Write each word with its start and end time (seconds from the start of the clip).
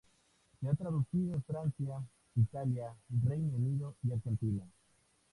Se 0.59 0.67
ha 0.67 0.73
traducido 0.73 1.35
en 1.35 1.43
Francia, 1.43 2.01
Italia, 2.35 2.91
Reino 3.23 3.55
Unido 3.55 3.93
y 4.01 4.11
Argentina. 4.11 4.65